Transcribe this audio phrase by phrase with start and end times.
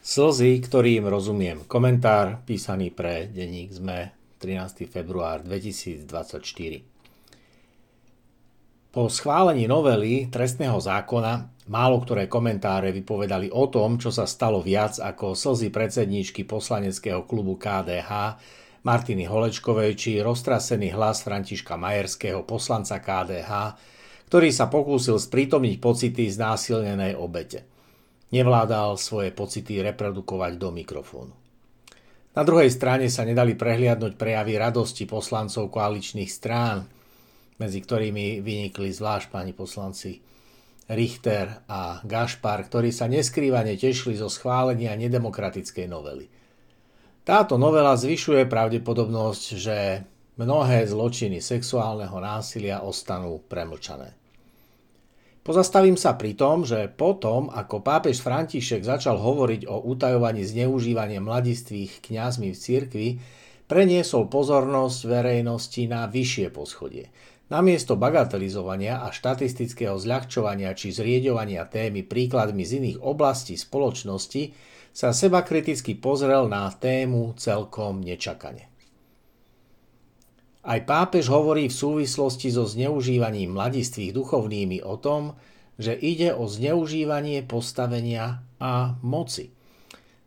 [0.00, 1.68] Slzy, ktorým rozumiem.
[1.68, 4.88] Komentár písaný pre denník ZME 13.
[4.88, 6.08] február 2024.
[8.96, 14.96] Po schválení novely trestného zákona málo ktoré komentáre vypovedali o tom, čo sa stalo viac
[14.96, 18.40] ako slzy predsedníčky poslaneckého klubu KDH
[18.80, 23.76] Martiny Holečkovej či roztrasený hlas Františka Majerského poslanca KDH,
[24.32, 27.68] ktorý sa pokúsil sprítomniť pocity znásilnenej obete
[28.30, 31.34] nevládal svoje pocity reprodukovať do mikrofónu.
[32.30, 36.86] Na druhej strane sa nedali prehliadnúť prejavy radosti poslancov koaličných strán,
[37.58, 40.22] medzi ktorými vynikli zvlášť pani poslanci
[40.90, 46.26] Richter a Gašpar, ktorí sa neskrývane tešili zo schválenia nedemokratickej novely.
[47.26, 50.06] Táto novela zvyšuje pravdepodobnosť, že
[50.38, 54.19] mnohé zločiny sexuálneho násilia ostanú premlčané.
[55.40, 62.04] Pozastavím sa pri tom, že potom, ako pápež František začal hovoriť o utajovaní zneužívania mladistvých
[62.04, 63.08] kňazmi v cirkvi,
[63.64, 67.08] preniesol pozornosť verejnosti na vyššie poschodie.
[67.50, 74.54] Namiesto bagatelizovania a štatistického zľahčovania či zrieďovania témy príkladmi z iných oblastí spoločnosti
[74.94, 78.69] sa seba kriticky pozrel na tému celkom nečakane.
[80.60, 85.40] Aj pápež hovorí v súvislosti so zneužívaním mladistvých duchovnými o tom,
[85.80, 89.56] že ide o zneužívanie postavenia a moci.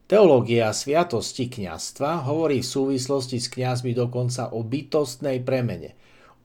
[0.10, 5.94] Teológia sviatosti kňastva hovorí v súvislosti s kňazmi dokonca o bytostnej premene.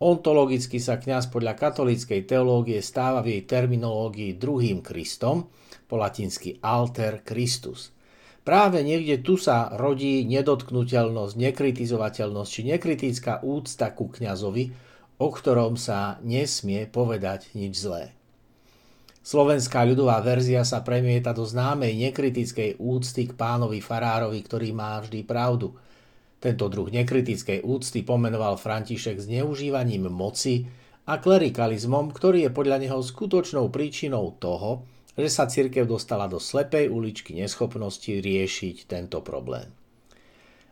[0.05, 5.49] Ontologicky sa kňaz podľa katolíckej teológie stáva v jej terminológii druhým Kristom,
[5.89, 7.89] po latinsky alter Christus–
[8.49, 14.73] Práve niekde tu sa rodí nedotknutelnosť, nekritizovateľnosť či nekritická úcta ku kňazovi,
[15.21, 18.17] o ktorom sa nesmie povedať nič zlé.
[19.21, 25.29] Slovenská ľudová verzia sa premieta do známej nekritickej úcty k pánovi Farárovi, ktorý má vždy
[25.29, 25.77] pravdu.
[26.41, 30.65] Tento druh nekritickej úcty pomenoval František zneužívaním moci
[31.05, 36.87] a klerikalizmom, ktorý je podľa neho skutočnou príčinou toho, že sa cirkev dostala do slepej
[36.87, 39.67] uličky neschopnosti riešiť tento problém.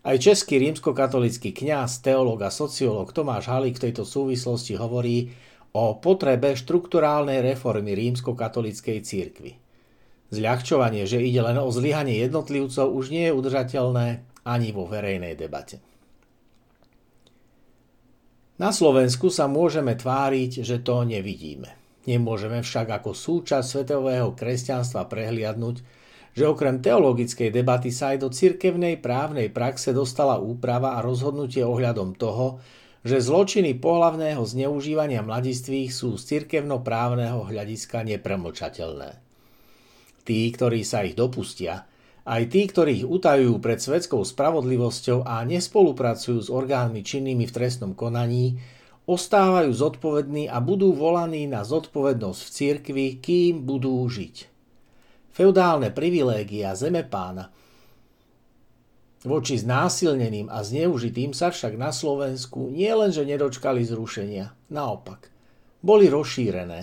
[0.07, 5.35] Aj český rímskokatolický kňaz, teológ a sociológ Tomáš Halík v tejto súvislosti hovorí
[5.75, 9.59] o potrebe štrukturálnej reformy rímskokatolíckej cirkvi.
[10.31, 14.07] Zľahčovanie, že ide len o zlyhanie jednotlivcov, už nie je udržateľné
[14.47, 15.83] ani vo verejnej debate.
[18.63, 21.86] Na Slovensku sa môžeme tváriť, že to nevidíme.
[22.07, 25.83] Nemôžeme však ako súčasť svetového kresťanstva prehliadnúť,
[26.37, 32.15] že okrem teologickej debaty sa aj do cirkevnej právnej praxe dostala úprava a rozhodnutie ohľadom
[32.15, 32.63] toho,
[33.07, 39.11] že zločiny pohlavného zneužívania mladistvých sú z cirkevnoprávneho hľadiska nepremlčateľné.
[40.27, 41.87] Tí, ktorí sa ich dopustia,
[42.27, 47.95] aj tí, ktorí ich utajujú pred svetskou spravodlivosťou a nespolupracujú s orgánmi činnými v trestnom
[47.95, 48.59] konaní,
[49.07, 54.51] ostávajú zodpovední a budú volaní na zodpovednosť v cirkvi, kým budú žiť.
[55.31, 57.55] Feudálne privilégia zemepána
[59.27, 65.29] voči znásilneným a zneužitým sa však na Slovensku nielenže nedočkali zrušenia, naopak,
[65.83, 66.81] boli rozšírené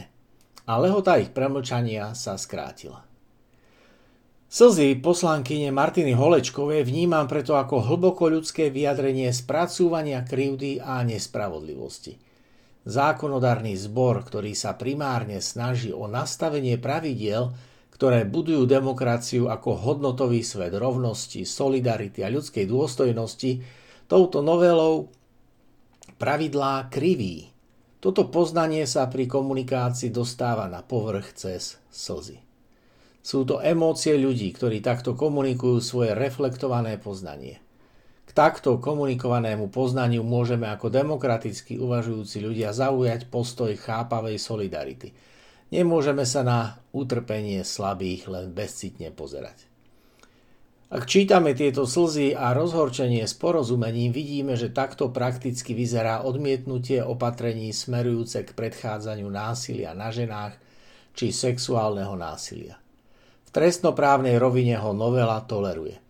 [0.67, 3.12] a lehota ich premlčania sa skrátila.
[4.53, 12.21] Slzy poslankyne Martiny Holečkovej vnímam preto ako hlboko ľudské vyjadrenie spracúvania krivdy a nespravodlivosti.
[12.85, 17.49] Zákonodárny zbor, ktorý sa primárne snaží o nastavenie pravidiel,
[17.97, 23.57] ktoré budujú demokraciu ako hodnotový svet rovnosti, solidarity a ľudskej dôstojnosti,
[24.05, 25.09] touto novelou
[26.21, 27.49] pravidlá kriví.
[27.97, 32.52] Toto poznanie sa pri komunikácii dostáva na povrch cez slzy.
[33.23, 37.63] Sú to emócie ľudí, ktorí takto komunikujú svoje reflektované poznanie.
[38.27, 45.15] K takto komunikovanému poznaniu môžeme ako demokraticky uvažujúci ľudia zaujať postoj chápavej solidarity.
[45.71, 46.59] Nemôžeme sa na
[46.91, 49.71] utrpenie slabých len bezcitne pozerať.
[50.91, 57.71] Ak čítame tieto slzy a rozhorčenie s porozumením, vidíme, že takto prakticky vyzerá odmietnutie opatrení
[57.71, 60.59] smerujúce k predchádzaniu násilia na ženách
[61.15, 62.82] či sexuálneho násilia
[63.53, 66.01] trestnoprávnej rovine ho novela toleruje.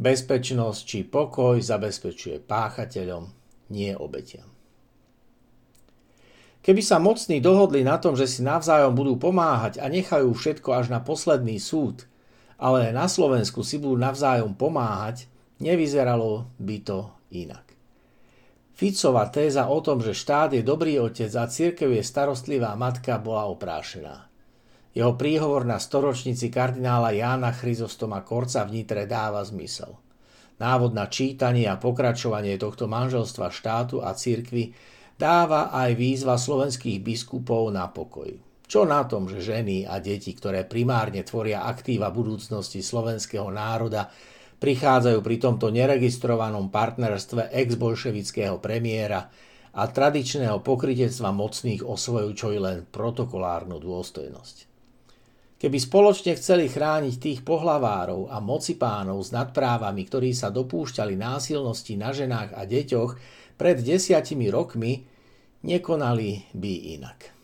[0.00, 3.28] Bezpečnosť či pokoj zabezpečuje páchateľom,
[3.68, 4.48] nie obetiam.
[6.60, 10.92] Keby sa mocní dohodli na tom, že si navzájom budú pomáhať a nechajú všetko až
[10.92, 12.04] na posledný súd,
[12.60, 15.28] ale na Slovensku si budú navzájom pomáhať,
[15.60, 17.64] nevyzeralo by to inak.
[18.76, 23.44] Ficová téza o tom, že štát je dobrý otec a církev je starostlivá matka, bola
[23.52, 24.29] oprášená.
[24.90, 29.94] Jeho príhovor na storočnici kardinála Jána Chryzostoma Korca v Nitre dáva zmysel.
[30.58, 34.74] Návod na čítanie a pokračovanie tohto manželstva štátu a cirkvy
[35.14, 38.34] dáva aj výzva slovenských biskupov na pokoj.
[38.66, 44.10] Čo na tom, že ženy a deti, ktoré primárne tvoria aktíva budúcnosti slovenského národa,
[44.58, 49.26] prichádzajú pri tomto neregistrovanom partnerstve ex-bolševického premiéra
[49.70, 54.69] a tradičného pokritectva mocných osvojujú len protokolárnu dôstojnosť.
[55.60, 62.16] Keby spoločne chceli chrániť tých pohlavárov a mocipánov s nadprávami, ktorí sa dopúšťali násilnosti na
[62.16, 63.10] ženách a deťoch
[63.60, 65.04] pred desiatimi rokmi,
[65.60, 67.36] nekonali by inak.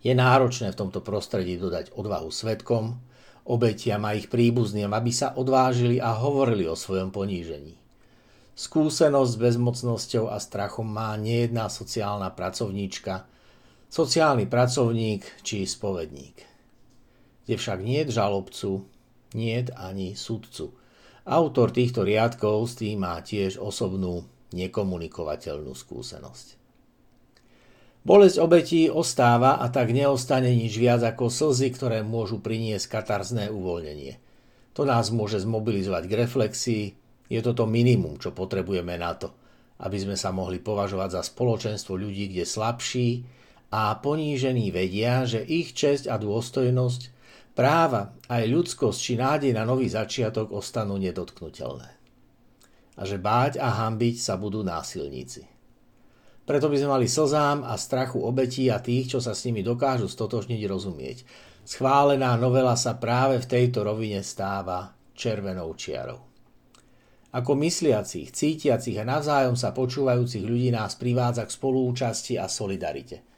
[0.00, 2.96] Je náročné v tomto prostredí dodať odvahu svetkom,
[3.44, 7.76] obetiam a ich príbuzným, aby sa odvážili a hovorili o svojom ponížení.
[8.56, 13.28] Skúsenosť s bezmocnosťou a strachom má nejedná sociálna pracovníčka,
[13.92, 16.51] sociálny pracovník či spovedník
[17.44, 18.86] kde však nie žalobcu,
[19.34, 20.72] nie ani sudcu.
[21.22, 26.62] Autor týchto riadkov s tým má tiež osobnú nekomunikovateľnú skúsenosť.
[28.02, 34.18] Bolesť obetí ostáva a tak neostane nič viac ako slzy, ktoré môžu priniesť katarzné uvoľnenie.
[34.74, 36.84] To nás môže zmobilizovať k reflexii,
[37.30, 39.30] je to to minimum, čo potrebujeme na to,
[39.78, 43.22] aby sme sa mohli považovať za spoločenstvo ľudí, kde slabší
[43.70, 47.21] a ponížení vedia, že ich česť a dôstojnosť
[47.52, 51.90] práva, aj ľudskosť či nádej na nový začiatok ostanú nedotknutelné.
[52.96, 55.48] A že báť a hambiť sa budú násilníci.
[56.42, 60.10] Preto by sme mali slzám a strachu obetí a tých, čo sa s nimi dokážu
[60.10, 61.18] stotožniť rozumieť.
[61.62, 66.18] Schválená novela sa práve v tejto rovine stáva červenou čiarou.
[67.32, 73.24] Ako mysliacich, cítiacich a navzájom sa počúvajúcich ľudí nás privádza k spolúčasti a solidarite–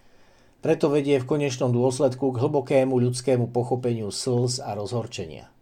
[0.64, 5.52] preto vedie v konečnom dôsledku k hlbokému ľudskému pochopeniu slz a rozhorčenia.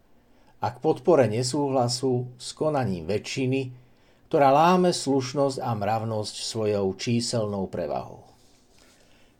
[0.63, 3.75] A k podpore nesúhlasu s konaním väčšiny,
[4.31, 8.23] ktorá láme slušnosť a mravnosť svojou číselnou prevahou.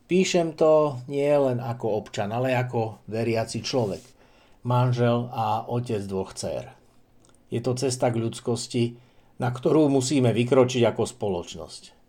[0.04, 4.04] Píšem to nie len ako občan, ale ako veriaci človek,
[4.68, 6.76] manžel a otec dvoch dcer.
[7.48, 9.00] Je to cesta k ľudskosti,
[9.40, 12.03] na ktorú musíme vykročiť ako spoločnosť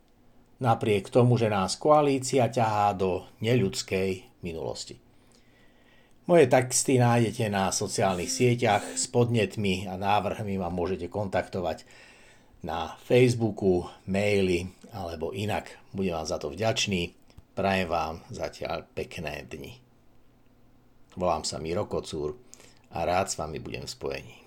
[0.60, 5.00] napriek tomu, že nás koalícia ťahá do neľudskej minulosti.
[6.26, 11.86] Moje texty nájdete na sociálnych sieťach s podnetmi a návrhmi ma môžete kontaktovať
[12.66, 15.70] na Facebooku, maily alebo inak.
[15.94, 17.14] Budem vám za to vďačný.
[17.54, 19.78] Prajem vám zatiaľ pekné dni.
[21.14, 22.34] Volám sa Miro Kocúr
[22.90, 24.45] a rád s vami budem v spojení.